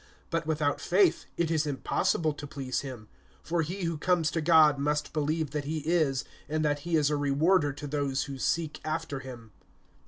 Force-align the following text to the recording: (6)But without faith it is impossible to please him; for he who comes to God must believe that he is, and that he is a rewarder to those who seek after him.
(6)But 0.31 0.47
without 0.47 0.81
faith 0.81 1.27
it 1.37 1.51
is 1.51 1.67
impossible 1.67 2.33
to 2.33 2.47
please 2.47 2.79
him; 2.81 3.07
for 3.43 3.61
he 3.61 3.83
who 3.83 3.99
comes 3.99 4.31
to 4.31 4.41
God 4.41 4.79
must 4.79 5.13
believe 5.13 5.51
that 5.51 5.65
he 5.65 5.81
is, 5.81 6.25
and 6.49 6.65
that 6.65 6.79
he 6.79 6.95
is 6.95 7.11
a 7.11 7.15
rewarder 7.15 7.71
to 7.73 7.85
those 7.85 8.23
who 8.23 8.39
seek 8.39 8.79
after 8.83 9.19
him. 9.19 9.51